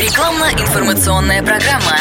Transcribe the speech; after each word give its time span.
Рекламно-информационная 0.00 1.42
программа. 1.42 1.98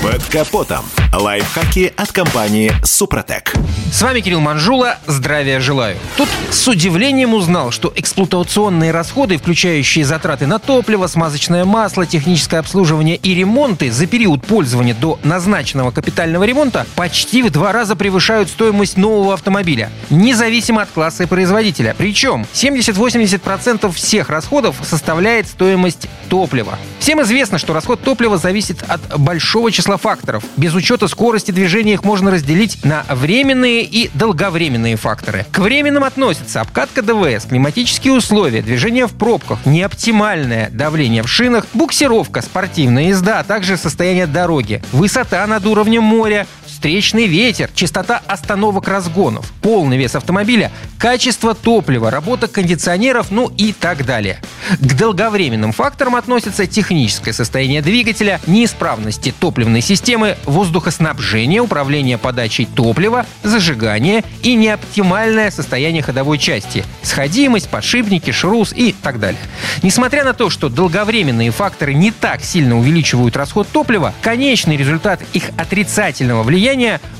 Под 0.00 0.22
капотом. 0.26 0.84
Лайфхаки 1.12 1.92
от 1.96 2.10
компании 2.10 2.72
«Супротек». 2.82 3.52
С 3.92 4.00
вами 4.00 4.20
Кирилл 4.20 4.40
Манжула. 4.40 4.96
Здравия 5.06 5.60
желаю. 5.60 5.98
Тут 6.16 6.30
с 6.50 6.66
удивлением 6.66 7.34
узнал, 7.34 7.70
что 7.70 7.92
эксплуатационные 7.94 8.90
расходы, 8.90 9.36
включающие 9.36 10.06
затраты 10.06 10.46
на 10.46 10.58
топливо, 10.58 11.06
смазочное 11.06 11.66
масло, 11.66 12.06
техническое 12.06 12.56
обслуживание 12.56 13.16
и 13.16 13.34
ремонты 13.34 13.92
за 13.92 14.06
период 14.06 14.46
пользования 14.46 14.94
до 14.94 15.18
назначенного 15.22 15.90
капитального 15.90 16.44
ремонта 16.44 16.86
почти 16.96 17.42
в 17.42 17.50
два 17.50 17.72
раза 17.72 17.94
превышают 17.94 18.48
стоимость 18.48 18.96
нового 18.96 19.34
автомобиля, 19.34 19.90
независимо 20.08 20.80
от 20.80 20.90
класса 20.90 21.24
и 21.24 21.26
производителя. 21.26 21.94
Причем 21.98 22.46
70-80% 22.54 23.92
всех 23.92 24.30
расходов 24.30 24.76
составляет 24.82 25.46
стоимость 25.46 26.08
топлива. 26.32 26.78
Всем 26.98 27.20
известно, 27.20 27.58
что 27.58 27.74
расход 27.74 28.00
топлива 28.00 28.38
зависит 28.38 28.82
от 28.88 29.20
большого 29.20 29.70
числа 29.70 29.98
факторов. 29.98 30.42
Без 30.56 30.72
учета 30.74 31.06
скорости 31.06 31.50
движения 31.50 31.92
их 31.92 32.04
можно 32.04 32.30
разделить 32.30 32.82
на 32.86 33.04
временные 33.10 33.82
и 33.84 34.10
долговременные 34.14 34.96
факторы. 34.96 35.44
К 35.52 35.58
временным 35.58 36.04
относятся 36.04 36.62
обкатка 36.62 37.02
ДВС, 37.02 37.44
климатические 37.44 38.14
условия, 38.14 38.62
движение 38.62 39.06
в 39.06 39.12
пробках, 39.12 39.58
неоптимальное 39.66 40.70
давление 40.70 41.22
в 41.22 41.28
шинах, 41.28 41.66
буксировка, 41.74 42.40
спортивная 42.40 43.08
езда, 43.08 43.40
а 43.40 43.44
также 43.44 43.76
состояние 43.76 44.26
дороги, 44.26 44.82
высота 44.92 45.46
над 45.46 45.66
уровнем 45.66 46.02
моря, 46.02 46.46
встречный 46.82 47.28
ветер, 47.28 47.70
частота 47.76 48.20
остановок 48.26 48.88
разгонов, 48.88 49.52
полный 49.62 49.96
вес 49.96 50.16
автомобиля, 50.16 50.72
качество 50.98 51.54
топлива, 51.54 52.10
работа 52.10 52.48
кондиционеров, 52.48 53.30
ну 53.30 53.52
и 53.56 53.72
так 53.72 54.04
далее. 54.04 54.40
К 54.80 54.96
долговременным 54.96 55.70
факторам 55.70 56.16
относятся 56.16 56.66
техническое 56.66 57.32
состояние 57.32 57.82
двигателя, 57.82 58.40
неисправности 58.48 59.32
топливной 59.38 59.80
системы, 59.80 60.36
воздухоснабжение, 60.44 61.60
управление 61.60 62.18
подачей 62.18 62.66
топлива, 62.66 63.26
зажигание 63.44 64.24
и 64.42 64.56
неоптимальное 64.56 65.52
состояние 65.52 66.02
ходовой 66.02 66.38
части, 66.38 66.84
сходимость, 67.02 67.68
подшипники, 67.68 68.32
шрус 68.32 68.72
и 68.72 68.92
так 68.92 69.20
далее. 69.20 69.40
Несмотря 69.84 70.24
на 70.24 70.32
то, 70.32 70.50
что 70.50 70.68
долговременные 70.68 71.52
факторы 71.52 71.94
не 71.94 72.10
так 72.10 72.42
сильно 72.42 72.76
увеличивают 72.76 73.36
расход 73.36 73.68
топлива, 73.68 74.12
конечный 74.20 74.76
результат 74.76 75.20
их 75.32 75.50
отрицательного 75.56 76.42
влияния 76.42 76.71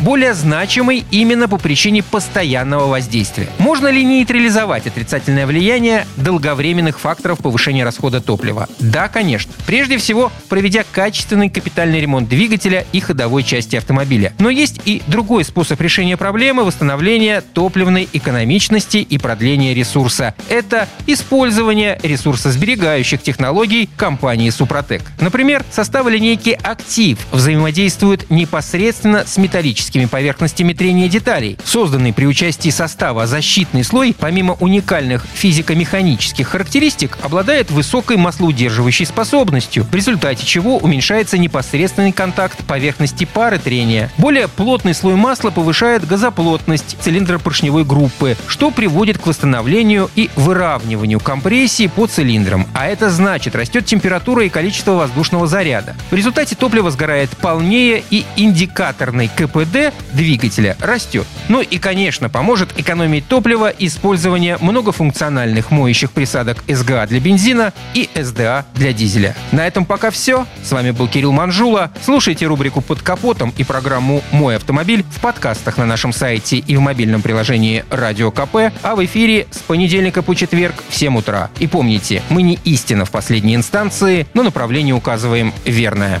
более 0.00 0.34
значимый 0.34 1.04
именно 1.10 1.48
по 1.48 1.58
причине 1.58 2.02
постоянного 2.02 2.86
воздействия. 2.86 3.48
Можно 3.58 3.88
ли 3.88 4.04
нейтрализовать 4.04 4.86
отрицательное 4.86 5.46
влияние 5.46 6.06
долговременных 6.16 7.00
факторов 7.00 7.38
повышения 7.38 7.84
расхода 7.84 8.20
топлива? 8.20 8.68
Да, 8.78 9.08
конечно. 9.08 9.52
Прежде 9.66 9.98
всего, 9.98 10.30
проведя 10.48 10.84
качественный 10.90 11.50
капитальный 11.50 12.00
ремонт 12.00 12.28
двигателя 12.28 12.84
и 12.92 13.00
ходовой 13.00 13.42
части 13.42 13.76
автомобиля. 13.76 14.32
Но 14.38 14.50
есть 14.50 14.80
и 14.84 15.02
другой 15.06 15.44
способ 15.44 15.80
решения 15.80 16.16
проблемы 16.16 16.64
восстановления 16.64 17.40
топливной 17.40 18.08
экономичности 18.12 18.98
и 18.98 19.18
продления 19.18 19.74
ресурса. 19.74 20.34
Это 20.48 20.88
использование 21.06 21.98
ресурсосберегающих 22.02 23.22
технологий 23.22 23.88
компании 23.96 24.50
Супротек. 24.50 25.02
Например, 25.20 25.64
составы 25.70 26.10
линейки 26.10 26.58
«Актив» 26.62 27.18
взаимодействуют 27.32 28.30
непосредственно 28.30 29.24
с 29.26 29.37
металлическими 29.38 30.04
поверхностями 30.04 30.72
трения 30.72 31.08
деталей. 31.08 31.56
Созданный 31.64 32.12
при 32.12 32.26
участии 32.26 32.70
состава 32.70 33.26
защитный 33.26 33.84
слой, 33.84 34.14
помимо 34.18 34.54
уникальных 34.54 35.24
физико-механических 35.32 36.48
характеристик, 36.48 37.18
обладает 37.22 37.70
высокой 37.70 38.16
маслоудерживающей 38.16 39.06
способностью, 39.06 39.84
в 39.84 39.94
результате 39.94 40.44
чего 40.44 40.78
уменьшается 40.78 41.38
непосредственный 41.38 42.12
контакт 42.12 42.58
поверхности 42.66 43.24
пары 43.24 43.58
трения. 43.58 44.10
Более 44.18 44.48
плотный 44.48 44.94
слой 44.94 45.14
масла 45.14 45.50
повышает 45.50 46.06
газоплотность 46.06 46.96
цилиндропоршневой 47.00 47.84
группы, 47.84 48.36
что 48.46 48.70
приводит 48.70 49.18
к 49.18 49.26
восстановлению 49.26 50.10
и 50.14 50.30
выравниванию 50.36 51.20
компрессии 51.20 51.86
по 51.86 52.06
цилиндрам. 52.06 52.66
А 52.74 52.86
это 52.86 53.10
значит, 53.10 53.54
растет 53.54 53.86
температура 53.86 54.44
и 54.44 54.48
количество 54.48 54.92
воздушного 54.92 55.46
заряда. 55.46 55.96
В 56.10 56.14
результате 56.14 56.54
топливо 56.56 56.90
сгорает 56.90 57.30
полнее 57.30 58.02
и 58.10 58.24
индикаторный 58.36 59.27
КПД 59.36 59.92
двигателя 60.12 60.76
растет. 60.80 61.26
Ну 61.48 61.60
и, 61.60 61.78
конечно, 61.78 62.28
поможет 62.28 62.78
экономить 62.78 63.26
топливо 63.28 63.72
использование 63.78 64.58
многофункциональных 64.60 65.70
моющих 65.70 66.12
присадок 66.12 66.64
СГА 66.68 67.06
для 67.06 67.20
бензина 67.20 67.72
и 67.94 68.08
СДА 68.14 68.66
для 68.74 68.92
дизеля. 68.92 69.34
На 69.52 69.66
этом 69.66 69.84
пока 69.84 70.10
все. 70.10 70.46
С 70.62 70.72
вами 70.72 70.90
был 70.90 71.08
Кирилл 71.08 71.32
Манжула. 71.32 71.90
Слушайте 72.04 72.46
рубрику 72.46 72.80
«Под 72.80 73.02
капотом» 73.02 73.52
и 73.56 73.64
программу 73.64 74.22
«Мой 74.32 74.56
автомобиль» 74.56 75.04
в 75.10 75.20
подкастах 75.20 75.78
на 75.78 75.86
нашем 75.86 76.12
сайте 76.12 76.58
и 76.58 76.76
в 76.76 76.80
мобильном 76.80 77.22
приложении 77.22 77.84
«Радио 77.90 78.30
КП», 78.30 78.72
а 78.82 78.96
в 78.96 79.04
эфире 79.04 79.46
с 79.50 79.58
понедельника 79.58 80.22
по 80.22 80.34
четверг 80.34 80.74
в 80.88 80.94
7 80.94 81.18
утра. 81.18 81.50
И 81.58 81.66
помните, 81.66 82.22
мы 82.28 82.42
не 82.42 82.58
истина 82.64 83.04
в 83.04 83.10
последней 83.10 83.54
инстанции, 83.54 84.26
но 84.34 84.42
направление 84.42 84.94
указываем 84.94 85.52
верное. 85.64 86.20